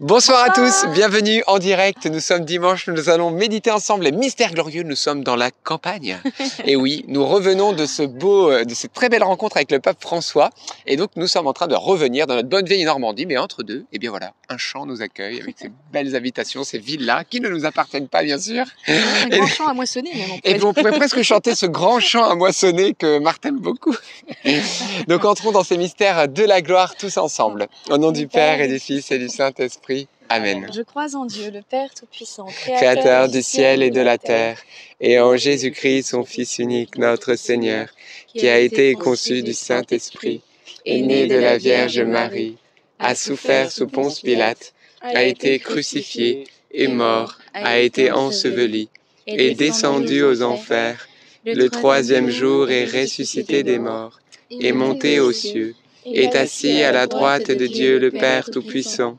Bonsoir, 0.00 0.44
à 0.44 0.48
tous, 0.48 0.86
bienvenue 0.94 1.42
en 1.46 1.58
direct. 1.58 2.06
Nous 2.06 2.20
sommes 2.20 2.46
dimanche, 2.46 2.88
nous 2.88 3.10
allons 3.10 3.30
méditer 3.30 3.70
ensemble 3.70 4.04
les 4.04 4.12
mystères 4.12 4.54
glorieux. 4.54 4.82
Nous 4.82 4.96
sommes 4.96 5.22
dans 5.22 5.36
la 5.36 5.50
campagne. 5.50 6.18
Et 6.64 6.74
oui, 6.74 7.04
nous 7.06 7.26
revenons 7.26 7.74
de 7.74 7.84
ce 7.84 8.04
beau, 8.04 8.50
euh, 8.50 8.64
de 8.64 8.72
cette 8.72 8.94
très 8.94 9.10
belle 9.10 9.22
rencontre 9.22 9.58
avec 9.58 9.70
le 9.70 9.78
pape 9.78 10.00
François. 10.00 10.48
Et 10.86 10.96
donc, 10.96 11.10
nous 11.16 11.26
sommes 11.26 11.46
en 11.46 11.52
train 11.52 11.66
de 11.66 11.74
revenir 11.74 12.26
dans 12.26 12.34
notre 12.34 12.48
bonne 12.48 12.64
vieille 12.64 12.86
Normandie. 12.86 13.26
Mais 13.26 13.36
entre 13.36 13.62
deux, 13.62 13.84
eh 13.92 13.98
bien 13.98 14.08
voilà, 14.08 14.32
un 14.48 14.56
champ 14.56 14.86
nous 14.86 15.02
accueille 15.02 15.38
avec 15.38 15.56
ces 15.58 15.70
belles 15.92 16.16
habitations, 16.16 16.64
ces 16.64 16.78
villas 16.78 17.24
qui 17.28 17.42
ne 17.42 17.50
nous 17.50 17.66
appartiennent 17.66 18.08
pas, 18.08 18.22
bien 18.22 18.38
sûr. 18.38 18.64
Un 18.88 19.28
grand 19.28 19.46
champ 19.48 19.66
à 19.66 19.74
moissonner, 19.74 20.14
même. 20.14 20.40
Et 20.44 20.64
on 20.64 20.72
pourrait 20.72 20.96
presque 20.96 21.20
chanter 21.20 21.54
ce 21.54 21.66
grand 21.66 22.00
chant 22.00 22.24
à 22.24 22.34
moissonner 22.36 22.94
que 22.94 23.18
Martin 23.18 23.50
aime 23.50 23.60
beaucoup. 23.60 23.94
Donc, 25.08 25.26
entrons 25.26 25.52
dans 25.52 25.62
ces 25.62 25.76
mystères 25.76 26.26
de 26.26 26.44
la 26.44 26.62
gloire 26.62 26.96
tous 26.96 27.18
ensemble. 27.18 27.68
Au 27.90 27.98
nom 27.98 28.12
du 28.12 28.28
Père 28.28 28.62
et 28.62 28.68
du 28.68 28.78
Fils 28.78 29.10
et 29.10 29.18
du 29.18 29.28
Saint-Esprit. 29.28 29.89
Amen. 30.28 30.68
Je 30.72 30.82
crois 30.82 31.16
en 31.16 31.26
Dieu, 31.26 31.50
le 31.50 31.60
Père 31.62 31.92
Tout-Puissant, 31.92 32.46
Créateur 32.46 33.28
du 33.28 33.42
ciel 33.42 33.82
et 33.82 33.90
de 33.90 34.00
la 34.00 34.16
terre, 34.16 34.58
et 35.00 35.18
en 35.18 35.36
Jésus-Christ, 35.36 36.04
son 36.04 36.24
Fils 36.24 36.60
unique, 36.60 36.96
notre 36.98 37.34
Seigneur, 37.34 37.88
qui 38.28 38.48
a 38.48 38.60
été 38.60 38.94
conçu 38.94 39.42
du 39.42 39.54
Saint-Esprit, 39.54 40.42
est 40.86 41.00
né 41.00 41.26
de 41.26 41.36
la 41.36 41.58
Vierge 41.58 42.00
Marie, 42.00 42.56
a 43.00 43.16
souffert 43.16 43.72
sous 43.72 43.88
Ponce 43.88 44.20
Pilate, 44.20 44.72
a 45.00 45.24
été 45.24 45.58
crucifié, 45.58 46.44
est 46.72 46.86
mort, 46.86 47.38
a 47.52 47.80
été 47.80 48.12
enseveli, 48.12 48.88
est 49.26 49.54
descendu 49.54 50.22
aux 50.22 50.42
enfers, 50.42 51.08
le 51.44 51.68
troisième 51.68 52.30
jour 52.30 52.70
est 52.70 52.84
ressuscité 52.84 53.64
des 53.64 53.80
morts, 53.80 54.20
est 54.50 54.72
monté 54.72 55.18
aux 55.18 55.32
cieux, 55.32 55.74
est 56.06 56.36
assis 56.36 56.82
à 56.82 56.92
la 56.92 57.08
droite 57.08 57.50
de 57.50 57.66
Dieu 57.66 57.98
le 57.98 58.12
Père 58.12 58.48
Tout-Puissant, 58.50 59.18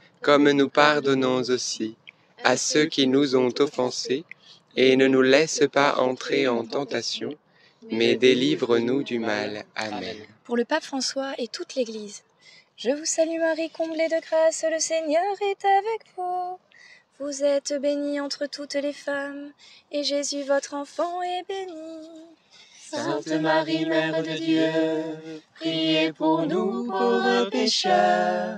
comme 0.21 0.49
nous 0.51 0.69
pardonnons 0.69 1.41
aussi 1.49 1.95
à 2.43 2.57
ceux 2.57 2.85
qui 2.85 3.07
nous 3.07 3.35
ont 3.35 3.53
offensés, 3.59 4.23
et 4.75 4.95
ne 4.95 5.07
nous 5.07 5.21
laisse 5.21 5.63
pas 5.71 5.97
entrer 5.97 6.47
en 6.47 6.65
tentation, 6.65 7.35
mais 7.91 8.15
délivre-nous 8.15 9.03
du 9.03 9.19
mal. 9.19 9.65
Amen. 9.75 10.15
Pour 10.43 10.55
le 10.57 10.65
pape 10.65 10.83
François 10.83 11.33
et 11.37 11.47
toute 11.47 11.75
l'Église, 11.75 12.23
je 12.77 12.89
vous 12.89 13.05
salue 13.05 13.39
Marie, 13.39 13.69
comblée 13.69 14.07
de 14.07 14.21
grâce, 14.21 14.65
le 14.71 14.79
Seigneur 14.79 15.35
est 15.41 15.65
avec 15.65 16.01
vous. 16.15 16.57
Vous 17.19 17.43
êtes 17.43 17.79
bénie 17.79 18.19
entre 18.19 18.47
toutes 18.47 18.73
les 18.73 18.93
femmes, 18.93 19.51
et 19.91 20.03
Jésus, 20.03 20.43
votre 20.43 20.73
enfant, 20.73 21.21
est 21.21 21.43
béni. 21.47 22.07
Sainte 22.79 23.27
Marie, 23.27 23.85
Mère 23.85 24.23
de 24.23 24.31
Dieu, 24.31 25.41
priez 25.55 26.11
pour 26.13 26.45
nous 26.47 26.87
pauvres 26.87 27.49
pécheurs 27.49 28.57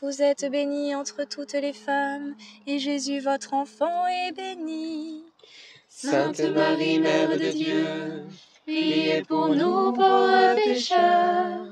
Vous 0.00 0.22
êtes 0.22 0.48
bénie 0.48 0.94
entre 0.94 1.24
toutes 1.24 1.54
les 1.54 1.72
femmes, 1.72 2.36
et 2.68 2.78
Jésus, 2.78 3.18
votre 3.18 3.52
enfant, 3.52 4.06
est 4.06 4.30
béni. 4.30 5.24
Sainte 5.88 6.38
Marie, 6.38 7.00
Mère 7.00 7.36
de 7.36 7.50
Dieu, 7.50 8.24
priez 8.64 9.22
pour 9.22 9.48
nous 9.48 9.92
pauvres 9.92 10.54
pécheurs, 10.54 11.66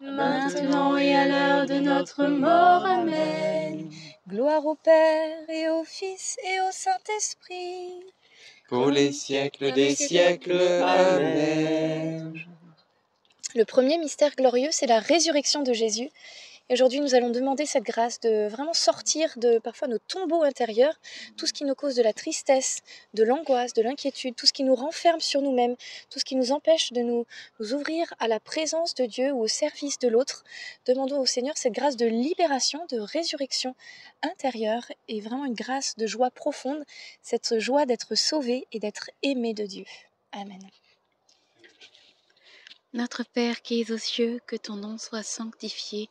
maintenant 0.00 0.96
et 0.96 1.14
à 1.14 1.28
l'heure 1.28 1.66
de 1.66 1.78
notre 1.78 2.26
mort. 2.26 2.84
Amen. 2.84 3.88
Gloire 4.28 4.66
au 4.66 4.74
Père 4.74 5.48
et 5.48 5.68
au 5.68 5.84
Fils 5.84 6.36
et 6.44 6.60
au 6.62 6.72
Saint-Esprit. 6.72 7.92
Pour 8.68 8.90
les 8.90 9.12
siècles 9.12 9.70
des 9.72 9.94
siècles. 9.94 10.82
Amen. 10.82 12.34
Le 13.54 13.64
premier 13.64 13.98
mystère 13.98 14.34
glorieux, 14.34 14.70
c'est 14.72 14.86
la 14.86 14.98
résurrection 14.98 15.62
de 15.62 15.72
Jésus. 15.72 16.10
Et 16.70 16.74
aujourd'hui, 16.74 17.00
nous 17.00 17.14
allons 17.14 17.30
demander 17.30 17.64
cette 17.64 17.84
grâce 17.84 18.20
de 18.20 18.46
vraiment 18.46 18.74
sortir 18.74 19.32
de 19.38 19.58
parfois 19.58 19.88
nos 19.88 19.98
tombeaux 19.98 20.42
intérieurs, 20.42 21.00
tout 21.38 21.46
ce 21.46 21.54
qui 21.54 21.64
nous 21.64 21.74
cause 21.74 21.94
de 21.94 22.02
la 22.02 22.12
tristesse, 22.12 22.80
de 23.14 23.24
l'angoisse, 23.24 23.72
de 23.72 23.80
l'inquiétude, 23.80 24.36
tout 24.36 24.46
ce 24.46 24.52
qui 24.52 24.64
nous 24.64 24.74
renferme 24.74 25.20
sur 25.20 25.40
nous-mêmes, 25.40 25.76
tout 26.10 26.18
ce 26.18 26.26
qui 26.26 26.36
nous 26.36 26.52
empêche 26.52 26.92
de 26.92 27.00
nous, 27.00 27.24
nous, 27.58 27.72
ouvrir 27.72 28.12
à 28.18 28.28
la 28.28 28.38
présence 28.38 28.94
de 28.94 29.06
Dieu 29.06 29.32
ou 29.32 29.40
au 29.40 29.46
service 29.46 29.98
de 29.98 30.08
l'autre. 30.08 30.44
Demandons 30.84 31.20
au 31.20 31.26
Seigneur 31.26 31.56
cette 31.56 31.72
grâce 31.72 31.96
de 31.96 32.04
libération, 32.04 32.84
de 32.90 32.98
résurrection 32.98 33.74
intérieure 34.22 34.84
et 35.08 35.22
vraiment 35.22 35.46
une 35.46 35.54
grâce 35.54 35.96
de 35.96 36.06
joie 36.06 36.30
profonde, 36.30 36.84
cette 37.22 37.58
joie 37.58 37.86
d'être 37.86 38.14
sauvé 38.14 38.66
et 38.72 38.78
d'être 38.78 39.10
aimé 39.22 39.54
de 39.54 39.64
Dieu. 39.64 39.84
Amen. 40.32 40.60
Notre 42.92 43.24
Père 43.24 43.62
qui 43.62 43.80
es 43.80 43.90
aux 43.90 43.98
cieux, 43.98 44.40
que 44.46 44.56
ton 44.56 44.76
nom 44.76 44.98
soit 44.98 45.22
sanctifié 45.22 46.10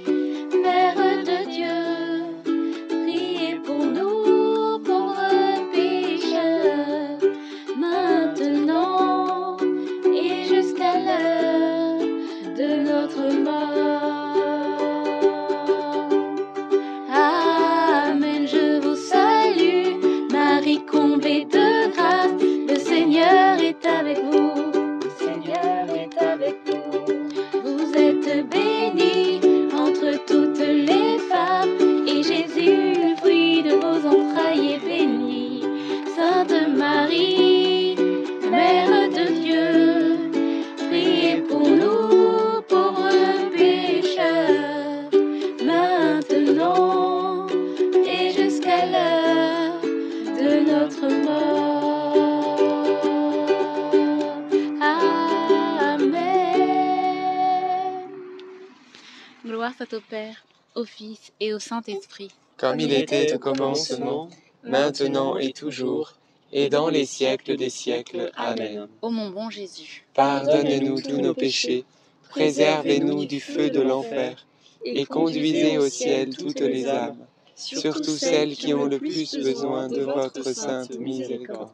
Saint-Esprit. 61.61 62.29
Comme 62.57 62.79
il 62.79 62.93
était 62.93 63.33
au 63.33 63.39
commencement, 63.39 64.29
maintenant 64.63 65.37
et 65.37 65.53
toujours, 65.53 66.13
et 66.51 66.69
dans 66.69 66.89
les 66.89 67.05
siècles 67.05 67.55
des 67.55 67.69
siècles. 67.69 68.31
Amen. 68.35 68.87
Ô 69.01 69.09
mon 69.09 69.29
bon 69.29 69.49
Jésus, 69.49 70.05
Pardonnez-nous 70.13 71.01
tous 71.01 71.17
nos 71.17 71.33
péchés, 71.33 71.85
préservez-nous 72.29 73.25
du 73.25 73.39
feu 73.39 73.69
de 73.69 73.81
l'enfer, 73.81 74.45
et 74.83 75.05
conduisez 75.05 75.77
au 75.77 75.87
ciel 75.87 76.35
toutes 76.35 76.59
les 76.59 76.87
âmes, 76.87 77.25
surtout 77.55 78.17
celles 78.17 78.55
qui 78.55 78.73
ont 78.73 78.85
le 78.85 78.99
plus 78.99 79.35
besoin 79.37 79.87
de 79.87 80.01
votre 80.01 80.53
sainte 80.53 80.97
miséricorde. 80.97 81.71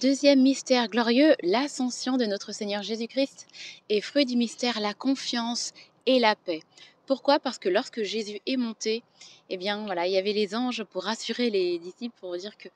Deuxième 0.00 0.42
mystère 0.42 0.88
glorieux, 0.88 1.36
l'ascension 1.44 2.16
de 2.16 2.24
notre 2.24 2.50
Seigneur 2.50 2.82
Jésus-Christ. 2.82 3.46
Et 3.88 4.00
fruit 4.00 4.26
du 4.26 4.36
mystère, 4.36 4.80
la 4.80 4.92
confiance 4.92 5.72
et 6.06 6.18
la 6.18 6.34
paix. 6.34 6.62
Pourquoi? 7.06 7.38
Parce 7.38 7.58
que 7.58 7.68
lorsque 7.68 8.02
Jésus 8.02 8.40
est 8.46 8.56
monté, 8.56 9.02
eh 9.50 9.56
bien 9.56 9.84
voilà, 9.84 10.06
il 10.06 10.12
y 10.12 10.18
avait 10.18 10.32
les 10.32 10.54
anges 10.54 10.84
pour 10.84 11.04
rassurer 11.04 11.50
les 11.50 11.78
disciples, 11.78 12.14
pour 12.18 12.36
dire 12.36 12.56
que, 12.56 12.68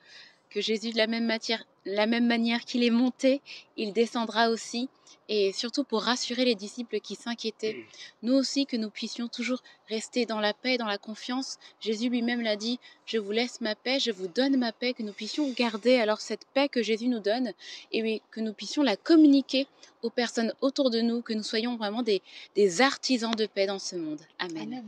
que 0.51 0.61
Jésus, 0.61 0.93
de 0.93 0.97
la 0.97 1.07
même, 1.07 1.27
matière, 1.27 1.65
la 1.85 2.07
même 2.07 2.27
manière 2.27 2.65
qu'il 2.65 2.83
est 2.83 2.91
monté, 2.91 3.41
il 3.77 3.93
descendra 3.93 4.51
aussi. 4.51 4.89
Et 5.31 5.53
surtout 5.53 5.85
pour 5.85 6.05
rassurer 6.05 6.47
les 6.47 6.55
disciples 6.55 7.01
qui 7.01 7.15
s'inquiétaient. 7.15 7.85
Nous 8.23 8.33
aussi, 8.33 8.65
que 8.65 8.79
nous 8.79 8.89
puissions 8.89 9.29
toujours 9.29 9.63
rester 9.91 10.25
dans 10.25 10.41
la 10.41 10.55
paix, 10.55 10.79
dans 10.79 10.87
la 10.87 10.97
confiance. 10.97 11.59
Jésus 11.81 12.09
lui-même 12.09 12.41
l'a 12.41 12.57
dit, 12.57 12.81
je 13.05 13.19
vous 13.19 13.33
laisse 13.33 13.61
ma 13.61 13.75
paix, 13.75 14.01
je 14.01 14.11
vous 14.11 14.27
donne 14.27 14.57
ma 14.57 14.73
paix, 14.73 14.95
que 14.95 15.03
nous 15.03 15.13
puissions 15.13 15.51
garder 15.53 15.97
alors 15.97 16.23
cette 16.23 16.47
paix 16.55 16.71
que 16.71 16.83
Jésus 16.83 17.09
nous 17.09 17.21
donne 17.21 17.53
et 17.93 18.03
oui, 18.03 18.23
que 18.31 18.41
nous 18.41 18.55
puissions 18.55 18.83
la 18.83 18.97
communiquer 18.97 19.67
aux 20.03 20.09
personnes 20.09 20.55
autour 20.63 20.89
de 20.89 21.03
nous, 21.03 21.21
que 21.21 21.35
nous 21.35 21.43
soyons 21.43 21.77
vraiment 21.77 22.03
des, 22.03 22.23
des 22.55 22.81
artisans 22.81 23.35
de 23.35 23.45
paix 23.45 23.67
dans 23.67 23.79
ce 23.79 23.97
monde. 23.97 24.21
Amen. 24.39 24.83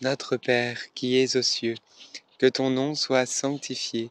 Notre 0.00 0.36
Père 0.36 0.92
qui 0.94 1.16
es 1.18 1.36
aux 1.36 1.42
cieux, 1.42 1.74
que 2.38 2.46
ton 2.46 2.70
nom 2.70 2.94
soit 2.94 3.26
sanctifié, 3.26 4.10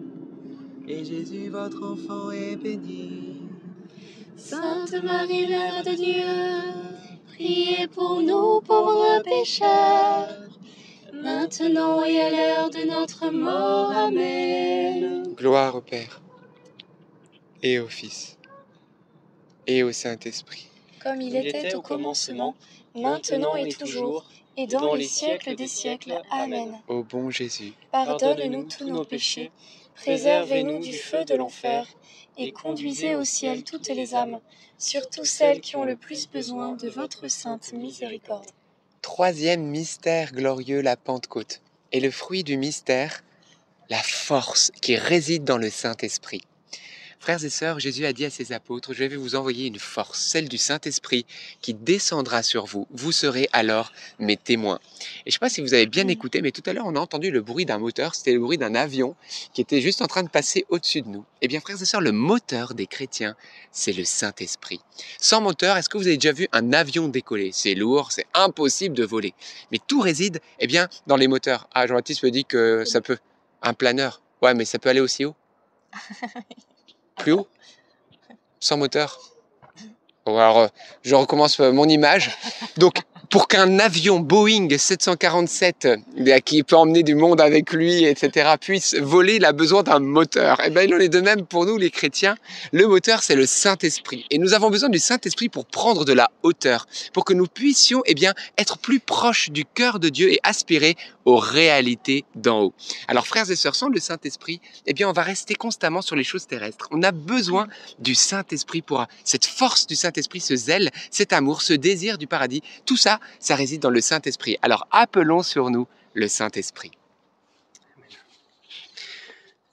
et 0.87 1.05
Jésus, 1.05 1.49
votre 1.49 1.83
enfant, 1.83 2.31
est 2.31 2.55
béni. 2.55 3.37
Sainte 4.35 4.93
Marie, 5.03 5.47
Mère 5.47 5.83
de 5.83 5.91
Dieu, 5.91 7.23
priez 7.27 7.87
pour 7.87 8.21
nous 8.21 8.61
pauvres 8.61 9.21
pécheurs, 9.23 10.27
maintenant 11.13 12.03
et 12.03 12.19
à 12.19 12.29
l'heure 12.29 12.69
de 12.69 12.89
notre 12.89 13.29
mort. 13.29 13.91
Amen. 13.91 15.33
Gloire 15.35 15.75
au 15.75 15.81
Père, 15.81 16.21
et 17.61 17.79
au 17.79 17.87
Fils, 17.87 18.37
et 19.67 19.83
au 19.83 19.91
Saint-Esprit. 19.91 20.67
Comme 21.03 21.21
il 21.21 21.35
était 21.35 21.75
au 21.75 21.81
commencement, 21.81 22.55
maintenant 22.95 23.55
et 23.55 23.69
toujours, 23.69 24.25
et 24.57 24.67
dans 24.67 24.95
les 24.95 25.05
siècles 25.05 25.55
des 25.55 25.67
siècles. 25.67 26.21
Amen. 26.29 26.79
Ô 26.87 27.03
bon 27.03 27.29
Jésus, 27.29 27.73
Pardonne-nous 27.91 28.63
tous 28.63 28.89
nos 28.89 29.05
péchés, 29.05 29.51
préservez-nous 30.01 30.79
du 30.79 30.93
feu 30.93 31.25
de 31.25 31.35
l'enfer, 31.35 31.85
et 32.35 32.51
conduisez 32.51 33.15
au 33.15 33.23
ciel 33.23 33.63
toutes 33.63 33.89
les 33.89 34.15
âmes, 34.15 34.39
surtout 34.79 35.25
celles 35.25 35.61
qui 35.61 35.75
ont 35.75 35.85
le 35.85 35.95
plus 35.95 36.27
besoin 36.27 36.75
de 36.75 36.89
votre 36.89 37.27
sainte 37.27 37.73
miséricorde. 37.73 38.49
troisième 39.03 39.63
mystère 39.63 40.31
glorieux, 40.31 40.81
la 40.81 40.97
Pentecôte. 40.97 41.61
Et 41.91 41.99
le 41.99 42.09
fruit 42.09 42.43
du 42.43 42.57
mystère, 42.57 43.23
la 43.89 44.01
force 44.01 44.71
qui 44.81 44.95
réside 44.95 45.43
dans 45.43 45.57
le 45.57 45.69
Saint-Esprit. 45.69 46.41
Frères 47.21 47.45
et 47.45 47.51
sœurs, 47.51 47.79
Jésus 47.79 48.07
a 48.07 48.13
dit 48.13 48.25
à 48.25 48.31
ses 48.31 48.51
apôtres, 48.51 48.95
je 48.95 49.03
vais 49.03 49.15
vous 49.15 49.35
envoyer 49.35 49.67
une 49.67 49.77
force, 49.77 50.19
celle 50.19 50.49
du 50.49 50.57
Saint-Esprit, 50.57 51.27
qui 51.61 51.75
descendra 51.75 52.41
sur 52.41 52.65
vous. 52.65 52.87
Vous 52.89 53.11
serez 53.11 53.47
alors 53.53 53.91
mes 54.17 54.37
témoins. 54.37 54.79
Et 54.79 55.29
je 55.29 55.29
ne 55.29 55.31
sais 55.33 55.37
pas 55.37 55.49
si 55.49 55.61
vous 55.61 55.75
avez 55.75 55.85
bien 55.85 56.07
écouté, 56.07 56.41
mais 56.41 56.49
tout 56.49 56.63
à 56.65 56.73
l'heure, 56.73 56.87
on 56.87 56.95
a 56.95 56.99
entendu 56.99 57.29
le 57.29 57.41
bruit 57.41 57.67
d'un 57.67 57.77
moteur, 57.77 58.15
c'était 58.15 58.33
le 58.33 58.39
bruit 58.39 58.57
d'un 58.57 58.73
avion 58.73 59.15
qui 59.53 59.61
était 59.61 59.81
juste 59.81 60.01
en 60.01 60.07
train 60.07 60.23
de 60.23 60.29
passer 60.29 60.65
au-dessus 60.69 61.03
de 61.03 61.09
nous. 61.09 61.23
Eh 61.43 61.47
bien, 61.47 61.59
frères 61.59 61.79
et 61.79 61.85
sœurs, 61.85 62.01
le 62.01 62.11
moteur 62.11 62.73
des 62.73 62.87
chrétiens, 62.87 63.35
c'est 63.71 63.93
le 63.93 64.03
Saint-Esprit. 64.03 64.79
Sans 65.19 65.41
moteur, 65.41 65.77
est-ce 65.77 65.89
que 65.89 65.99
vous 65.99 66.07
avez 66.07 66.17
déjà 66.17 66.33
vu 66.33 66.47
un 66.53 66.73
avion 66.73 67.07
décoller? 67.07 67.51
C'est 67.53 67.75
lourd, 67.75 68.11
c'est 68.11 68.25
impossible 68.33 68.95
de 68.95 69.05
voler. 69.05 69.35
Mais 69.71 69.77
tout 69.85 70.01
réside, 70.01 70.41
eh 70.59 70.65
bien, 70.65 70.89
dans 71.05 71.17
les 71.17 71.27
moteurs. 71.27 71.69
Ah, 71.75 71.85
Jean-Baptiste 71.85 72.23
me 72.23 72.31
dit 72.31 72.45
que 72.45 72.83
ça 72.83 72.99
peut. 72.99 73.19
Un 73.61 73.75
planeur. 73.75 74.23
Ouais, 74.41 74.55
mais 74.55 74.65
ça 74.65 74.79
peut 74.79 74.89
aller 74.89 75.01
aussi 75.01 75.23
haut. 75.23 75.35
Plus 77.21 77.33
haut 77.33 77.47
Sans 78.59 78.77
moteur 78.77 79.19
alors, 80.27 80.59
euh, 80.59 80.67
je 81.01 81.15
recommence 81.15 81.59
euh, 81.59 81.71
mon 81.71 81.85
image. 81.85 82.37
Donc, 82.77 83.01
pour 83.31 83.47
qu'un 83.47 83.79
avion 83.79 84.19
Boeing 84.19 84.67
747, 84.77 85.85
euh, 85.85 86.39
qui 86.39 86.63
peut 86.63 86.75
emmener 86.75 87.01
du 87.01 87.15
monde 87.15 87.39
avec 87.39 87.71
lui, 87.71 88.03
etc., 88.03 88.55
puisse 88.59 88.93
voler, 88.95 89.35
il 89.35 89.45
a 89.45 89.53
besoin 89.53 89.83
d'un 89.83 89.99
moteur. 89.99 90.59
Et 90.65 90.69
bien, 90.69 90.81
il 90.81 90.93
en 90.93 90.99
est 90.99 91.07
de 91.07 91.21
même 91.21 91.45
pour 91.45 91.65
nous, 91.65 91.77
les 91.77 91.91
chrétiens. 91.91 92.35
Le 92.73 92.85
moteur, 92.87 93.23
c'est 93.23 93.35
le 93.35 93.45
Saint-Esprit. 93.45 94.25
Et 94.31 94.37
nous 94.37 94.53
avons 94.53 94.69
besoin 94.69 94.89
du 94.89 94.99
Saint-Esprit 94.99 95.47
pour 95.47 95.65
prendre 95.65 96.03
de 96.03 96.11
la 96.11 96.29
hauteur, 96.43 96.87
pour 97.13 97.23
que 97.23 97.33
nous 97.33 97.47
puissions, 97.47 98.03
eh 98.05 98.15
bien, 98.15 98.33
être 98.57 98.77
plus 98.77 98.99
proches 98.99 99.49
du 99.49 99.63
cœur 99.63 99.99
de 99.99 100.09
Dieu 100.09 100.29
et 100.29 100.41
aspirer 100.43 100.97
aux 101.23 101.37
réalités 101.37 102.25
d'en 102.35 102.63
haut. 102.63 102.73
Alors, 103.07 103.27
frères 103.27 103.49
et 103.49 103.55
sœurs, 103.55 103.75
sans 103.75 103.87
le 103.87 103.99
Saint-Esprit, 104.01 104.59
eh 104.87 104.93
bien, 104.93 105.07
on 105.07 105.13
va 105.13 105.23
rester 105.23 105.55
constamment 105.55 106.01
sur 106.01 106.17
les 106.17 106.25
choses 106.25 106.47
terrestres. 106.47 106.89
On 106.91 107.01
a 107.01 107.11
besoin 107.13 107.69
du 107.99 108.13
Saint-Esprit 108.13 108.81
pour 108.81 109.05
cette 109.23 109.45
force 109.45 109.87
du 109.87 109.95
Saint-Esprit, 109.95 110.41
ce 110.41 110.57
zèle, 110.57 110.91
cet 111.11 111.31
amour, 111.31 111.61
ce 111.61 111.71
désir 111.71 112.17
du 112.17 112.27
paradis. 112.27 112.61
Tout 112.85 112.97
ça, 112.97 113.20
ça 113.39 113.55
réside 113.55 113.81
dans 113.81 113.89
le 113.89 114.01
Saint-Esprit. 114.01 114.57
Alors, 114.61 114.87
appelons 114.91 115.43
sur 115.43 115.69
nous 115.69 115.87
le 116.13 116.27
Saint-Esprit. 116.27 116.91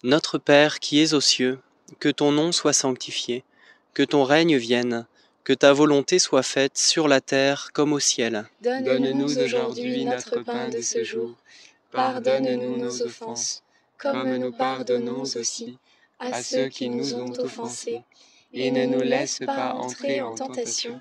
Notre 0.05 0.39
Père 0.39 0.79
qui 0.79 1.01
es 1.01 1.15
aux 1.15 1.21
cieux, 1.21 1.59
que 1.99 2.09
ton 2.09 2.31
nom 2.31 2.53
soit 2.53 2.73
sanctifié, 2.73 3.43
que 3.95 4.03
ton 4.05 4.23
règne 4.23 4.57
vienne, 4.57 5.07
que 5.43 5.53
ta 5.53 5.73
volonté 5.73 6.19
soit 6.19 6.43
faite 6.43 6.79
sur 6.79 7.09
la 7.09 7.21
terre 7.21 7.71
comme 7.73 7.93
au 7.93 7.99
ciel. 7.99 8.49
Donne-nous 8.61 9.39
aujourd'hui 9.39 10.05
notre 10.05 10.41
pain 10.41 10.69
de 10.69 10.81
ce 10.83 11.03
jour. 11.03 11.35
Pardonne-nous 11.91 12.77
nos 12.77 13.03
offenses, 13.03 13.63
comme 13.97 14.37
nous 14.37 14.53
pardonnons 14.53 15.23
aussi 15.23 15.79
à 16.19 16.43
ceux 16.43 16.69
qui 16.69 16.91
nous 16.91 17.15
ont 17.15 17.33
offensés. 17.39 18.03
Et 18.53 18.71
ne 18.71 18.87
nous 18.87 19.01
laisse 19.01 19.41
pas 19.45 19.73
entrer 19.73 20.23
en 20.23 20.35
tentation, 20.35 21.01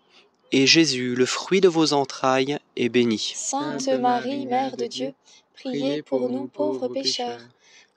et 0.51 0.67
Jésus, 0.67 1.15
le 1.15 1.25
fruit 1.25 1.61
de 1.61 1.67
vos 1.67 1.93
entrailles, 1.93 2.57
est 2.75 2.89
béni. 2.89 3.33
Sainte 3.35 3.87
Marie, 3.87 4.45
Mère 4.45 4.77
de 4.77 4.85
Dieu, 4.85 5.13
priez 5.53 6.01
pour 6.01 6.29
nous 6.29 6.47
pauvres 6.47 6.87
pécheurs, 6.87 7.41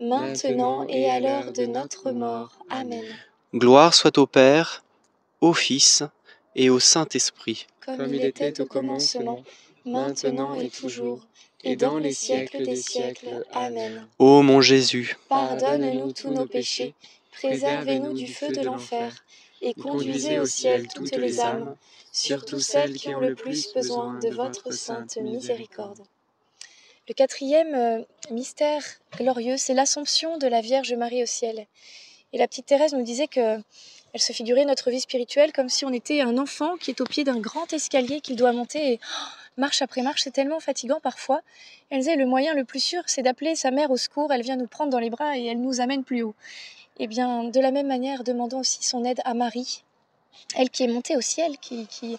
maintenant 0.00 0.86
et 0.88 1.10
à 1.10 1.20
l'heure 1.20 1.52
de 1.52 1.66
notre 1.66 2.12
mort. 2.12 2.58
Amen. 2.68 3.04
Gloire 3.54 3.94
soit 3.94 4.18
au 4.18 4.26
Père, 4.26 4.84
au 5.40 5.52
Fils 5.52 6.02
et 6.56 6.70
au 6.70 6.80
Saint-Esprit. 6.80 7.66
Comme 7.84 8.14
il 8.14 8.24
était 8.24 8.60
au 8.60 8.66
commencement, 8.66 9.42
maintenant 9.84 10.54
et 10.54 10.70
toujours, 10.70 11.20
et 11.62 11.76
dans 11.76 11.98
les 11.98 12.12
siècles 12.12 12.64
des 12.64 12.76
siècles. 12.76 13.44
Amen. 13.52 14.06
Ô 14.18 14.42
mon 14.42 14.60
Jésus, 14.60 15.16
Pardonne-nous 15.28 16.12
tous 16.12 16.30
nos 16.30 16.46
péchés, 16.46 16.94
préservez-nous 17.36 18.12
du 18.12 18.26
feu 18.26 18.48
de 18.48 18.62
l'enfer, 18.62 19.24
et 19.62 19.74
conduisez 19.74 20.38
au 20.38 20.46
ciel 20.46 20.88
toutes 20.88 21.16
les 21.16 21.40
âmes, 21.40 21.76
surtout 22.12 22.60
celles 22.60 22.94
qui 22.94 23.14
ont 23.14 23.20
le 23.20 23.34
plus 23.34 23.72
besoin 23.72 24.18
de 24.18 24.28
votre 24.28 24.72
sainte 24.72 25.16
miséricorde. 25.16 26.02
Le 27.08 27.14
quatrième 27.14 27.74
euh, 27.74 28.02
mystère 28.30 28.82
glorieux, 29.18 29.56
c'est 29.58 29.74
l'assomption 29.74 30.38
de 30.38 30.46
la 30.46 30.62
Vierge 30.62 30.94
Marie 30.94 31.22
au 31.22 31.26
ciel. 31.26 31.66
Et 32.32 32.38
la 32.38 32.48
petite 32.48 32.66
Thérèse 32.66 32.94
nous 32.94 33.02
disait 33.02 33.26
que 33.26 33.60
elle 34.14 34.20
se 34.20 34.32
figurait 34.32 34.64
notre 34.64 34.90
vie 34.90 35.00
spirituelle 35.00 35.52
comme 35.52 35.68
si 35.68 35.84
on 35.84 35.92
était 35.92 36.20
un 36.20 36.38
enfant 36.38 36.76
qui 36.76 36.92
est 36.92 37.00
au 37.00 37.04
pied 37.04 37.24
d'un 37.24 37.40
grand 37.40 37.72
escalier 37.72 38.20
qu'il 38.20 38.36
doit 38.36 38.52
monter 38.52 38.92
et 38.92 39.00
oh, 39.02 39.24
marche 39.56 39.82
après 39.82 40.02
marche, 40.02 40.22
c'est 40.22 40.30
tellement 40.30 40.60
fatigant 40.60 41.00
parfois. 41.00 41.42
Elle 41.90 41.98
disait 41.98 42.16
le 42.16 42.24
moyen 42.24 42.54
le 42.54 42.64
plus 42.64 42.80
sûr, 42.80 43.02
c'est 43.06 43.22
d'appeler 43.22 43.56
sa 43.56 43.72
mère 43.72 43.90
au 43.90 43.96
secours, 43.96 44.32
elle 44.32 44.42
vient 44.42 44.56
nous 44.56 44.68
prendre 44.68 44.90
dans 44.90 45.00
les 45.00 45.10
bras 45.10 45.36
et 45.36 45.44
elle 45.46 45.60
nous 45.60 45.80
amène 45.80 46.04
plus 46.04 46.22
haut. 46.22 46.34
Eh 47.00 47.08
bien, 47.08 47.44
de 47.44 47.60
la 47.60 47.72
même 47.72 47.88
manière, 47.88 48.22
demandons 48.22 48.60
aussi 48.60 48.84
son 48.84 49.04
aide 49.04 49.20
à 49.24 49.34
Marie, 49.34 49.82
elle 50.56 50.70
qui 50.70 50.82
est 50.82 50.88
montée 50.88 51.16
au 51.16 51.20
ciel, 51.20 51.58
qui, 51.58 51.86
qui, 51.86 52.18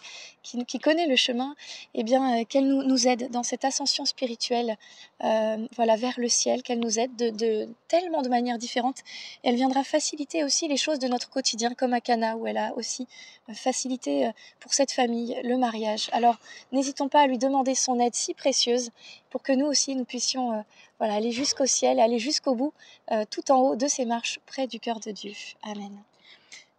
qui, 0.66 0.80
connaît 0.80 1.08
le 1.08 1.16
chemin, 1.16 1.56
eh 1.94 2.04
bien, 2.04 2.40
euh, 2.40 2.44
qu'elle 2.46 2.68
nous, 2.68 3.08
aide 3.08 3.30
dans 3.32 3.44
cette 3.44 3.66
ascension 3.66 4.06
spirituelle 4.06 4.78
euh, 5.24 5.68
voilà, 5.76 5.96
vers 5.96 6.14
le 6.18 6.30
ciel, 6.30 6.62
qu'elle 6.64 6.80
nous 6.80 7.00
aide 7.00 7.16
de, 7.16 7.68
tellement 7.88 8.22
de 8.22 8.30
manières 8.30 8.58
différentes. 8.58 9.00
Elle 9.44 9.56
viendra 9.56 9.84
faciliter 9.84 10.44
aussi 10.44 10.68
les 10.68 10.78
choses 10.78 11.00
de 11.00 11.08
notre 11.08 11.30
quotidien, 11.30 11.74
comme 11.74 11.94
à 11.94 12.02
Cana, 12.02 12.38
où 12.38 12.48
elle 12.48 12.58
a 12.58 12.74
aussi 12.76 13.08
euh, 13.50 13.54
facilité 13.54 14.30
pour 14.60 14.74
cette 14.74 14.92
famille 14.92 15.38
le 15.44 15.58
mariage. 15.58 16.10
Alors, 16.12 16.38
n'hésitons 16.72 17.10
pas 17.10 17.22
à 17.22 17.28
lui 17.28 17.38
demander 17.38 17.76
son 17.76 18.00
aide 18.00 18.16
si 18.16 18.34
précieuse 18.34 18.92
pour 19.30 19.42
que 19.42 19.52
nous 19.52 19.66
aussi, 19.66 19.96
nous 19.96 20.06
puissions 20.06 20.64
voilà, 21.00 21.16
aller 21.16 21.32
jusqu'au 21.32 21.66
ciel, 21.66 22.00
aller 22.00 22.20
jusqu'au 22.20 22.56
bout, 22.56 22.74
tout 23.30 23.52
en 23.52 23.60
haut 23.60 23.76
de 23.76 23.88
ces 23.88 24.06
marches 24.06 24.40
près 24.46 24.68
du 24.68 24.80
cœur 24.80 25.00
de 25.00 25.12
Dieu. 25.12 25.34
Amen. 25.64 26.04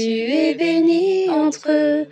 Tu 0.00 0.30
es 0.44 0.54
bénie 0.54 1.28
entre 1.28 2.06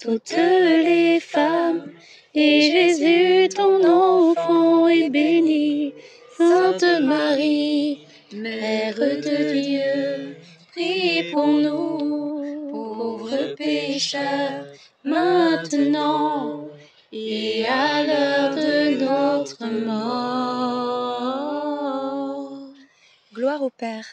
toutes 0.00 0.36
les 0.36 1.18
femmes, 1.18 1.90
et 2.36 2.60
Jésus, 2.70 3.48
ton 3.48 3.82
enfant, 3.84 4.86
est 4.86 5.10
béni. 5.10 5.92
Sainte 6.38 7.02
Marie, 7.02 8.06
Mère 8.32 8.94
de 8.94 9.60
Dieu, 9.60 10.36
prie 10.70 11.32
pour 11.32 11.48
nous, 11.48 12.70
pauvres 12.70 13.56
pécheurs, 13.56 14.64
maintenant 15.02 16.68
et 17.12 17.66
à 17.66 18.04
l'heure 18.04 18.54
de 18.54 19.04
notre 19.04 19.66
mort. 19.66 20.92
gloire 23.34 23.62
au 23.62 23.70
Père, 23.70 24.06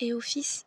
et 0.00 0.12
au 0.12 0.20
Fils, 0.20 0.66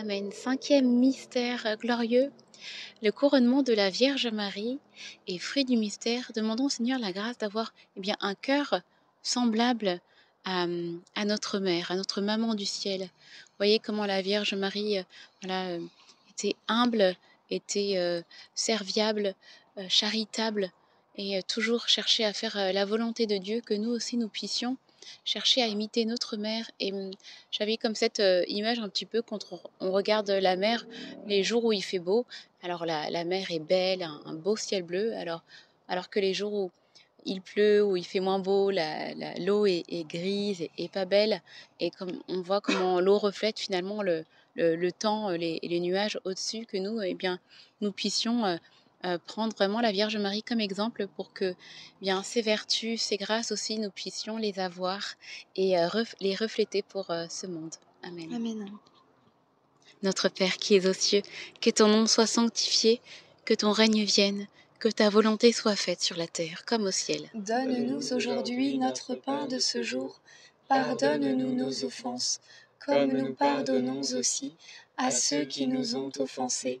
Amen. 0.00 0.30
Cinquième 0.30 0.86
mystère 0.86 1.76
glorieux, 1.76 2.30
le 3.02 3.10
couronnement 3.10 3.64
de 3.64 3.72
la 3.72 3.90
Vierge 3.90 4.28
Marie. 4.28 4.78
Et 5.26 5.40
fruit 5.40 5.64
du 5.64 5.76
mystère, 5.76 6.30
demandons 6.36 6.66
au 6.66 6.68
Seigneur 6.68 7.00
la 7.00 7.10
grâce 7.10 7.38
d'avoir 7.38 7.74
eh 7.96 8.00
bien 8.00 8.16
un 8.20 8.36
cœur 8.36 8.80
semblable 9.24 10.00
à, 10.44 10.68
notre 11.24 11.58
mère, 11.58 11.90
à 11.90 11.96
notre 11.96 12.20
maman 12.20 12.54
du 12.54 12.64
ciel. 12.64 13.10
Voyez 13.58 13.80
comment 13.80 14.06
la 14.06 14.22
Vierge 14.22 14.54
Marie 14.54 14.98
euh, 14.98 15.02
voilà, 15.42 15.66
euh, 15.66 15.80
était 16.30 16.54
humble, 16.68 17.16
était 17.50 17.94
euh, 17.96 18.22
serviable, 18.54 19.34
euh, 19.78 19.86
charitable 19.88 20.70
et 21.16 21.36
euh, 21.36 21.40
toujours 21.42 21.88
cherchait 21.88 22.24
à 22.24 22.32
faire 22.32 22.56
euh, 22.56 22.70
la 22.70 22.84
volonté 22.84 23.26
de 23.26 23.36
Dieu, 23.36 23.60
que 23.60 23.74
nous 23.74 23.90
aussi 23.90 24.16
nous 24.16 24.28
puissions 24.28 24.76
chercher 25.24 25.62
à 25.62 25.66
imiter 25.66 26.04
notre 26.04 26.36
mère. 26.36 26.70
Et 26.80 26.92
hum, 26.92 27.10
j'avais 27.50 27.76
comme 27.76 27.94
cette 27.94 28.20
euh, 28.20 28.44
image 28.48 28.78
un 28.78 28.88
petit 28.88 29.06
peu 29.06 29.22
quand 29.22 29.46
on, 29.80 29.92
regarde 29.92 30.30
la 30.30 30.56
mer 30.56 30.86
les 31.26 31.42
jours 31.42 31.64
où 31.64 31.72
il 31.72 31.82
fait 31.82 31.98
beau. 31.98 32.26
Alors 32.62 32.86
la, 32.86 33.10
la 33.10 33.24
mer 33.24 33.50
est 33.50 33.60
belle, 33.60 34.02
un, 34.02 34.34
beau 34.34 34.56
ciel 34.56 34.82
bleu, 34.82 35.14
alors, 35.14 35.42
alors 35.88 36.10
que 36.10 36.20
les 36.20 36.34
jours 36.34 36.52
où 36.52 36.70
il 37.24 37.40
pleut, 37.42 37.84
où 37.84 37.96
il 37.96 38.04
fait 38.04 38.20
moins 38.20 38.38
beau, 38.38 38.70
l'eau 38.70 39.66
est, 39.66 40.08
grise 40.08 40.66
et, 40.76 40.88
pas 40.88 41.04
belle. 41.04 41.42
Et 41.80 41.90
comme 41.90 42.20
on 42.28 42.40
voit 42.40 42.60
comment 42.60 43.00
l'eau 43.00 43.18
reflète 43.18 43.58
finalement 43.58 44.02
le, 44.02 44.24
le, 44.54 44.76
le 44.76 44.92
temps, 44.92 45.30
euh, 45.30 45.36
les, 45.36 45.60
les 45.62 45.80
nuages 45.80 46.18
au-dessus, 46.24 46.66
que 46.66 46.76
nous, 46.76 47.00
eh 47.02 47.14
bien, 47.14 47.38
nous 47.80 47.92
puissions 47.92 48.58
euh, 49.04 49.18
prendre 49.26 49.54
vraiment 49.54 49.80
la 49.80 49.92
Vierge 49.92 50.16
Marie 50.16 50.42
comme 50.42 50.60
exemple 50.60 51.06
pour 51.16 51.32
que 51.32 51.54
bien, 52.00 52.22
ses 52.22 52.42
vertus, 52.42 53.00
ses 53.00 53.16
grâces 53.16 53.52
aussi, 53.52 53.78
nous 53.78 53.90
puissions 53.90 54.36
les 54.36 54.58
avoir 54.58 55.14
et 55.56 55.78
euh, 55.78 55.88
ref- 55.88 56.14
les 56.20 56.34
refléter 56.34 56.82
pour 56.82 57.10
euh, 57.10 57.26
ce 57.28 57.46
monde. 57.46 57.74
Amen. 58.02 58.32
Amen. 58.34 58.70
Notre 60.02 60.28
Père 60.28 60.56
qui 60.56 60.74
es 60.76 60.86
aux 60.86 60.92
cieux, 60.92 61.22
que 61.60 61.70
ton 61.70 61.88
nom 61.88 62.06
soit 62.06 62.26
sanctifié, 62.26 63.00
que 63.44 63.54
ton 63.54 63.72
règne 63.72 64.04
vienne, 64.04 64.46
que 64.78 64.88
ta 64.88 65.10
volonté 65.10 65.52
soit 65.52 65.74
faite 65.74 66.00
sur 66.02 66.16
la 66.16 66.28
terre 66.28 66.64
comme 66.64 66.84
au 66.84 66.92
ciel. 66.92 67.28
Donne-nous 67.34 68.12
aujourd'hui 68.12 68.78
notre 68.78 69.14
pain 69.16 69.46
de 69.46 69.58
ce 69.58 69.82
jour. 69.82 70.20
Pardonne-nous 70.68 71.54
nos 71.54 71.84
offenses, 71.84 72.40
comme 72.78 73.10
nous 73.12 73.34
pardonnons 73.34 74.02
aussi 74.14 74.54
à 74.96 75.10
ceux 75.10 75.44
qui 75.44 75.66
nous 75.66 75.96
ont 75.96 76.12
offensés. 76.18 76.80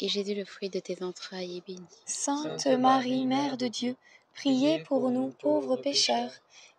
et 0.00 0.08
Jésus, 0.08 0.34
le 0.34 0.44
fruit 0.44 0.70
de 0.70 0.80
tes 0.80 1.02
entrailles, 1.02 1.58
est 1.58 1.66
béni. 1.66 1.86
Sainte 2.06 2.66
Marie, 2.66 3.26
Mère 3.26 3.56
de 3.56 3.68
Dieu, 3.68 3.96
priez 4.34 4.80
pour 4.80 5.10
nous 5.10 5.28
pauvres 5.40 5.76
pécheurs, 5.76 6.32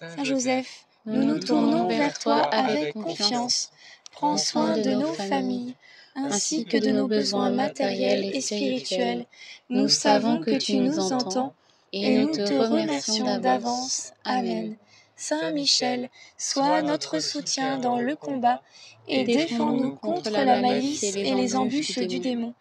Saint 0.00 0.24
Joseph, 0.24 0.86
nous 1.04 1.24
nous 1.24 1.40
tournons 1.40 1.88
vers 1.88 2.18
toi 2.18 2.36
avec 2.36 2.94
confiance. 2.94 3.70
Prends 4.12 4.38
soin 4.38 4.78
de 4.78 4.92
nos 4.92 5.12
familles, 5.12 5.76
ainsi 6.24 6.64
que 6.64 6.76
de 6.76 6.90
nos 6.90 7.06
besoins 7.06 7.50
matériels 7.50 8.24
et 8.24 8.40
spirituels. 8.40 9.26
Nous 9.70 9.88
savons 9.88 10.40
que 10.40 10.56
tu 10.58 10.76
nous 10.76 10.98
entends 10.98 11.54
et 11.92 12.18
nous 12.18 12.30
te 12.30 12.54
remercions 12.54 13.38
d'avance. 13.38 14.12
Amen. 14.24 14.76
Saint 15.16 15.50
Michel, 15.52 16.10
sois 16.36 16.82
notre 16.82 17.18
soutien 17.18 17.78
dans 17.78 17.98
le 17.98 18.14
combat 18.14 18.62
et 19.08 19.24
défends-nous 19.24 19.96
contre 19.96 20.30
la 20.30 20.60
malice 20.60 21.02
et 21.02 21.34
les 21.34 21.56
embûches 21.56 21.98
du 21.98 22.20
démon. 22.20 22.54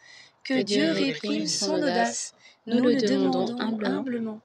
Que 0.43 0.61
Dieu 0.61 0.91
réprime 0.91 1.45
son 1.45 1.75
audace, 1.75 2.33
nous 2.65 2.81
le 2.81 2.95
demandons 2.95 3.59
humblement. 3.59 4.39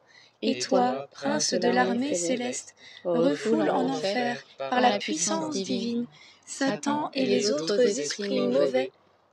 Et 0.45 0.59
toi, 0.59 1.09
prince 1.13 1.55
de 1.55 1.69
l'armée 1.69 2.15
céleste, 2.15 2.75
refoule 3.05 3.71
en 3.71 3.89
enfer, 3.91 4.43
par 4.59 4.81
la 4.81 4.99
puissance 4.99 5.55
divine, 5.55 6.07
Satan 6.45 7.11
et 7.15 7.25
les 7.25 7.51
autres 7.53 7.81
esprits 7.81 8.41
mauvais 8.41 8.91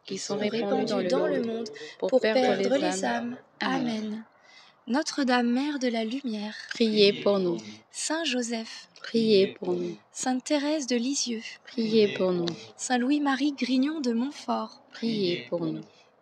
qui 0.10 0.18
sont 0.18 0.38
répandus 0.38 1.08
dans 1.08 1.28
le 1.28 1.44
monde 1.44 1.70
pour 2.00 2.20
perdre 2.20 2.78
les 2.78 3.06
âmes. 3.06 3.38
Amen. 3.60 4.26
Notre-Dame, 4.88 5.52
Mère 5.52 5.78
de 5.78 5.88
la 5.88 6.04
Lumière, 6.04 6.56
priez 6.74 7.14
pour 7.22 7.38
nous. 7.38 7.58
Saint 7.92 8.24
Joseph, 8.24 8.88
Priez 9.04 9.48
pour 9.48 9.74
nous. 9.74 9.96
Sainte 10.12 10.44
Thérèse 10.44 10.88
de 10.88 10.96
Lisieux, 10.96 11.44
Priez 11.64 12.14
pour 12.16 12.32
nous. 12.32 12.48
Saint 12.76 12.98
Louis-Marie 12.98 13.52
Grignon 13.54 14.02
de 14.02 14.12
Montfort, 14.14 14.82
Priez 14.92 15.46
pour 15.48 15.64
nous. 15.64 15.82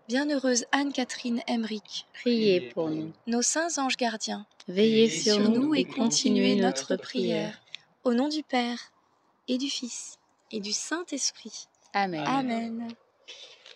Bienheureuse 0.09 0.65
Anne-Catherine 0.73 1.41
Emmerich, 1.47 2.05
Priez 2.13 2.59
pour 2.59 2.89
nous. 2.89 3.13
nos 3.25 3.41
saints 3.41 3.77
anges 3.77 3.95
gardiens, 3.95 4.45
Veillez 4.67 5.09
sur, 5.09 5.39
nous 5.49 5.73
et 5.73 5.85
continuez 5.85 6.55
notre 6.55 6.97
prière. 6.97 7.61
Au 8.03 8.13
nom 8.13 8.27
du 8.27 8.43
Père, 8.43 8.91
et 9.47 9.57
du 9.57 9.69
Fils, 9.69 10.17
et 10.51 10.59
du 10.59 10.73
Saint-Esprit. 10.73 11.69
Amen. 11.93 12.23
Amen. 12.27 12.87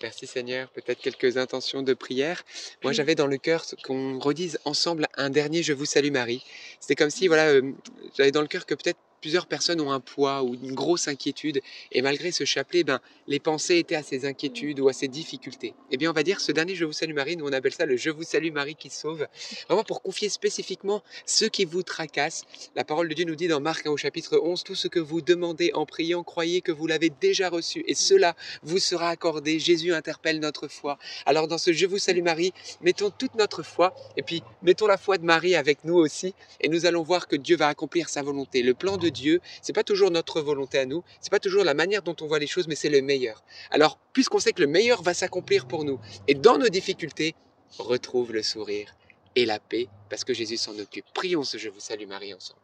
Merci 0.02 0.26
Seigneur. 0.26 0.70
Peut-être 0.70 1.00
quelques 1.00 1.38
intentions 1.38 1.84
de 1.84 1.94
prière. 1.94 2.44
Moi, 2.84 2.92
j'avais 2.92 3.16
dans 3.16 3.28
le 3.28 3.38
cœur 3.38 3.64
qu'on 3.84 4.20
redise 4.20 4.60
ensemble 4.66 5.08
un 5.16 5.30
dernier 5.30 5.62
Je 5.64 5.74
vous 5.74 5.86
salue 5.86 6.12
Marie. 6.12 6.44
C'était 6.80 6.96
comme 6.96 7.10
si, 7.10 7.28
voilà, 7.28 7.48
euh, 7.48 7.72
j'avais 8.18 8.32
dans 8.32 8.42
le 8.42 8.48
cœur 8.48 8.66
que 8.66 8.74
peut-être 8.74 9.00
plusieurs 9.22 9.46
personnes 9.46 9.80
ont 9.80 9.92
un 9.92 10.00
poids 10.00 10.44
ou 10.44 10.56
une 10.56 10.74
grosse 10.74 11.08
inquiétude, 11.08 11.62
et 11.92 12.02
malgré 12.02 12.32
ce 12.32 12.44
chapelet, 12.44 12.84
ben, 12.84 13.00
les 13.28 13.40
pensées 13.40 13.78
étaient 13.78 13.96
à 13.96 14.04
ces 14.04 14.26
inquiétudes 14.26 14.80
ou 14.80 14.90
à 14.90 14.94
ces 14.94 15.08
difficultés. 15.08 15.76
Eh 15.92 15.98
bien, 15.98 16.10
on 16.10 16.14
va 16.14 16.24
dire 16.24 16.42
ce 16.42 16.52
dernier 16.52 16.76
Je 16.76 16.86
vous 16.86 16.92
salue 16.92 17.14
Marie, 17.14 17.38
nous 17.38 17.46
on 17.46 17.54
appelle 17.54 17.74
ça 17.74 17.86
le 17.86 17.96
Je 17.98 18.10
vous 18.10 18.24
salue 18.24 18.52
Marie 18.52 18.76
qui 18.76 18.90
sauve, 18.90 19.28
vraiment 19.68 19.84
pour 19.84 20.02
confier 20.02 20.28
spécifiquement 20.30 21.04
ceux 21.26 21.50
qui 21.50 21.66
vous 21.66 21.84
tracassent. 21.84 22.44
La 22.76 22.84
parole 22.84 23.08
de 23.08 23.14
Dieu 23.14 23.26
nous 23.26 23.36
dit 23.36 23.48
dans 23.48 23.62
Marc 23.62 23.86
hein, 23.86 23.92
au 23.92 23.98
chapitre 23.98 24.40
11, 24.44 24.64
tout 24.64 24.76
ce 24.76 24.88
que 24.88 25.00
vous 25.00 25.22
demandez 25.22 25.72
en 25.74 25.86
priant, 25.86 26.24
croyez 26.24 26.62
que 26.62 26.72
vous 26.72 26.88
l'avez 26.88 27.12
déjà 27.22 27.50
reçu, 27.50 27.84
et 27.88 27.94
cela 27.94 28.36
vous 28.64 28.80
sera 28.80 29.10
accordé. 29.10 29.60
Jésus 29.60 29.94
interpelle 29.94 30.40
notre 30.40 30.68
foi. 30.68 30.98
Alors 31.26 31.48
dans 31.48 31.60
ce 31.60 31.72
Je 31.72 31.86
vous 31.86 32.00
salue 32.00 32.24
Marie, 32.24 32.54
mettons 32.82 33.12
toute 33.12 33.36
notre 33.36 33.62
foi, 33.62 33.94
et 34.18 34.24
puis 34.24 34.42
mettons 34.64 34.88
la 34.88 34.98
foi 34.98 35.20
de 35.20 35.26
Marie 35.26 35.56
avec 35.56 35.84
nous 35.84 35.96
aussi, 35.96 36.34
et 36.60 36.70
nous 36.70 36.88
allons 36.88 37.04
voir 37.04 37.28
que 37.28 37.36
Dieu 37.36 37.56
va 37.56 37.68
accomplir 37.68 38.10
sa 38.10 38.24
volonté. 38.24 38.64
Le 38.64 38.74
plan 38.74 38.98
de 38.98 39.11
Dieu, 39.12 39.42
c'est 39.62 39.74
pas 39.74 39.84
toujours 39.84 40.12
notre 40.12 40.42
volonté 40.42 40.78
à 40.80 40.86
nous, 40.86 41.04
c'est 41.20 41.32
pas 41.32 41.40
toujours 41.40 41.64
la 41.64 41.74
manière 41.74 42.02
dont 42.02 42.16
on 42.22 42.28
voit 42.28 42.40
les 42.40 42.48
choses, 42.48 42.68
mais 42.68 42.76
c'est 42.76 42.90
le 42.90 43.02
meilleur. 43.02 43.44
Alors, 43.70 44.00
puisqu'on 44.14 44.40
sait 44.40 44.54
que 44.54 44.62
le 44.62 44.68
meilleur 44.68 45.02
va 45.04 45.14
s'accomplir 45.14 45.68
pour 45.68 45.84
nous, 45.84 46.00
et 46.28 46.34
dans 46.34 46.58
nos 46.58 46.70
difficultés, 46.70 47.36
retrouve 47.78 48.34
le 48.34 48.44
sourire 48.44 48.96
et 49.36 49.46
la 49.46 49.60
paix, 49.60 49.88
parce 50.10 50.24
que 50.24 50.34
Jésus 50.34 50.58
s'en 50.58 50.78
occupe. 50.78 51.06
Prions 51.14 51.44
ce 51.44 51.58
Je 51.58 51.70
vous 51.70 51.80
salue 51.80 52.08
Marie 52.08 52.34
ensemble. 52.34 52.60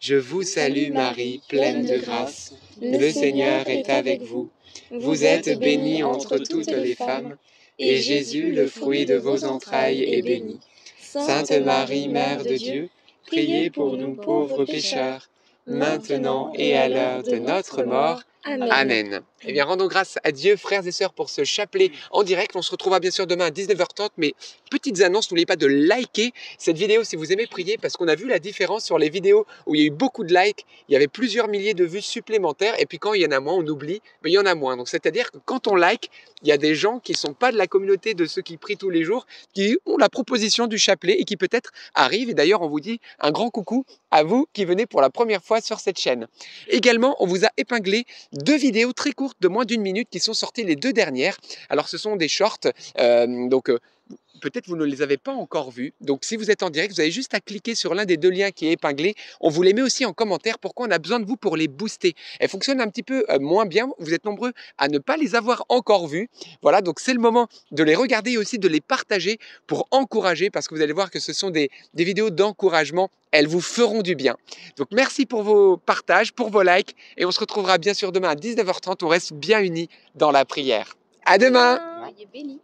Je 0.00 0.16
vous 0.16 0.42
salue 0.42 0.92
Marie, 0.92 1.42
pleine 1.48 1.86
de 1.86 1.96
grâce, 1.96 2.54
le 2.80 3.10
Seigneur 3.10 3.66
est 3.68 3.88
avec 3.88 4.22
vous. 4.22 4.50
Vous 4.90 5.24
êtes 5.24 5.58
bénie 5.58 6.02
entre 6.02 6.38
toutes 6.38 6.70
les 6.70 6.94
femmes, 6.94 7.36
et 7.78 7.96
Jésus, 7.96 8.52
le 8.52 8.66
fruit 8.66 9.06
de 9.06 9.16
vos 9.16 9.44
entrailles, 9.44 10.02
est 10.02 10.22
béni. 10.22 10.60
Sainte 11.00 11.52
Marie, 11.52 12.08
Mère 12.08 12.44
de 12.44 12.56
Dieu, 12.56 12.90
priez 13.26 13.70
pour 13.70 13.96
nous 13.96 14.14
pauvres 14.14 14.64
pécheurs, 14.64 15.30
maintenant 15.66 16.52
et 16.54 16.76
à 16.76 16.88
l'heure 16.88 17.22
de 17.22 17.36
notre 17.36 17.82
mort. 17.82 18.22
Amen. 18.44 19.20
Eh 19.48 19.52
bien, 19.52 19.64
rendons 19.64 19.86
grâce 19.86 20.18
à 20.24 20.32
Dieu, 20.32 20.56
frères 20.56 20.84
et 20.88 20.90
sœurs, 20.90 21.12
pour 21.12 21.30
ce 21.30 21.44
chapelet 21.44 21.92
en 22.10 22.24
direct. 22.24 22.56
On 22.56 22.62
se 22.62 22.72
retrouvera 22.72 22.98
bien 22.98 23.12
sûr 23.12 23.28
demain 23.28 23.46
à 23.46 23.50
19h30, 23.50 24.10
mais 24.16 24.34
petites 24.72 25.00
annonces, 25.02 25.30
n'oubliez 25.30 25.46
pas 25.46 25.54
de 25.54 25.68
liker 25.68 26.32
cette 26.58 26.76
vidéo 26.76 27.04
si 27.04 27.14
vous 27.14 27.32
aimez 27.32 27.46
prier, 27.46 27.78
parce 27.78 27.96
qu'on 27.96 28.08
a 28.08 28.16
vu 28.16 28.26
la 28.26 28.40
différence 28.40 28.84
sur 28.84 28.98
les 28.98 29.08
vidéos 29.08 29.46
où 29.66 29.76
il 29.76 29.80
y 29.80 29.84
a 29.84 29.86
eu 29.86 29.90
beaucoup 29.90 30.24
de 30.24 30.34
likes, 30.34 30.66
il 30.88 30.94
y 30.94 30.96
avait 30.96 31.06
plusieurs 31.06 31.46
milliers 31.46 31.74
de 31.74 31.84
vues 31.84 32.02
supplémentaires, 32.02 32.74
et 32.80 32.86
puis 32.86 32.98
quand 32.98 33.14
il 33.14 33.22
y 33.22 33.26
en 33.26 33.30
a 33.30 33.38
moins, 33.38 33.54
on 33.54 33.66
oublie, 33.68 34.02
mais 34.24 34.32
il 34.32 34.34
y 34.34 34.38
en 34.38 34.46
a 34.46 34.56
moins. 34.56 34.76
Donc 34.76 34.88
c'est-à-dire 34.88 35.30
que 35.30 35.38
quand 35.44 35.68
on 35.68 35.76
like, 35.76 36.10
il 36.42 36.48
y 36.48 36.52
a 36.52 36.58
des 36.58 36.74
gens 36.74 36.98
qui 36.98 37.12
ne 37.12 37.16
sont 37.16 37.34
pas 37.34 37.52
de 37.52 37.56
la 37.56 37.68
communauté 37.68 38.14
de 38.14 38.26
ceux 38.26 38.42
qui 38.42 38.56
prient 38.56 38.76
tous 38.76 38.90
les 38.90 39.04
jours, 39.04 39.26
qui 39.54 39.78
ont 39.86 39.96
la 39.96 40.08
proposition 40.08 40.66
du 40.66 40.76
chapelet 40.76 41.16
et 41.18 41.24
qui 41.24 41.36
peut-être 41.36 41.70
arrivent. 41.94 42.30
Et 42.30 42.34
d'ailleurs, 42.34 42.62
on 42.62 42.68
vous 42.68 42.80
dit 42.80 43.00
un 43.20 43.30
grand 43.30 43.50
coucou 43.50 43.84
à 44.10 44.22
vous 44.22 44.46
qui 44.52 44.64
venez 44.64 44.86
pour 44.86 45.00
la 45.00 45.10
première 45.10 45.42
fois 45.42 45.60
sur 45.60 45.80
cette 45.80 45.98
chaîne. 45.98 46.26
Également, 46.68 47.16
on 47.20 47.26
vous 47.26 47.44
a 47.44 47.48
épinglé 47.56 48.04
deux 48.32 48.56
vidéos 48.56 48.92
très 48.92 49.12
courtes 49.12 49.35
de 49.40 49.48
moins 49.48 49.64
d'une 49.64 49.82
minute 49.82 50.08
qui 50.10 50.20
sont 50.20 50.34
sorties 50.34 50.64
les 50.64 50.76
deux 50.76 50.92
dernières. 50.92 51.36
Alors 51.68 51.88
ce 51.88 51.98
sont 51.98 52.16
des 52.16 52.28
shorts, 52.28 52.58
euh, 52.98 53.48
donc 53.48 53.70
euh, 53.70 53.78
peut-être 54.40 54.66
vous 54.68 54.76
ne 54.76 54.84
les 54.84 55.02
avez 55.02 55.16
pas 55.16 55.32
encore 55.32 55.70
vus. 55.70 55.92
Donc 56.00 56.24
si 56.24 56.36
vous 56.36 56.50
êtes 56.50 56.62
en 56.62 56.70
direct, 56.70 56.94
vous 56.94 57.00
avez 57.00 57.10
juste 57.10 57.34
à 57.34 57.40
cliquer 57.40 57.74
sur 57.74 57.94
l'un 57.94 58.04
des 58.04 58.16
deux 58.16 58.30
liens 58.30 58.50
qui 58.50 58.66
est 58.66 58.72
épinglé. 58.72 59.14
On 59.40 59.48
vous 59.48 59.62
les 59.62 59.72
met 59.72 59.82
aussi 59.82 60.04
en 60.04 60.12
commentaire. 60.12 60.58
Pourquoi 60.58 60.86
on 60.86 60.90
a 60.90 60.98
besoin 60.98 61.20
de 61.20 61.24
vous 61.24 61.36
pour 61.36 61.56
les 61.56 61.68
booster? 61.68 62.14
Elles 62.40 62.48
fonctionnent 62.48 62.80
un 62.80 62.88
petit 62.88 63.02
peu 63.02 63.24
euh, 63.28 63.38
moins 63.38 63.66
bien. 63.66 63.88
Vous 63.98 64.14
êtes 64.14 64.24
nombreux 64.24 64.52
à 64.78 64.88
ne 64.88 64.98
pas 64.98 65.16
les 65.16 65.34
avoir 65.34 65.64
encore 65.68 66.06
vus. 66.06 66.28
Voilà, 66.62 66.80
donc 66.80 67.00
c'est 67.00 67.14
le 67.14 67.20
moment 67.20 67.48
de 67.70 67.82
les 67.82 67.94
regarder 67.94 68.32
et 68.32 68.38
aussi 68.38 68.58
de 68.58 68.68
les 68.68 68.80
partager 68.80 69.38
pour 69.66 69.86
encourager 69.90 70.50
parce 70.50 70.68
que 70.68 70.74
vous 70.74 70.82
allez 70.82 70.92
voir 70.92 71.10
que 71.10 71.18
ce 71.20 71.32
sont 71.32 71.50
des, 71.50 71.70
des 71.94 72.04
vidéos 72.04 72.30
d'encouragement. 72.30 73.10
Elles 73.32 73.48
vous 73.48 73.60
feront 73.60 74.02
du 74.02 74.14
bien. 74.14 74.36
Donc 74.76 74.88
merci 74.92 75.26
pour 75.26 75.42
vos 75.42 75.76
partages, 75.76 76.32
pour 76.32 76.50
vos 76.50 76.62
likes 76.62 76.94
et 77.16 77.24
on 77.24 77.30
se 77.30 77.40
retrouvera 77.40 77.78
bien 77.78 77.94
sûr 77.94 78.12
demain 78.12 78.30
à 78.30 78.34
19h30. 78.34 79.04
On 79.04 79.08
reste 79.08 79.32
bien 79.32 79.60
unis 79.60 79.88
dans 80.14 80.30
la 80.30 80.44
prière. 80.44 80.96
À 81.24 81.38
demain 81.38 81.80
Soyez 82.00 82.28
bénis. 82.32 82.60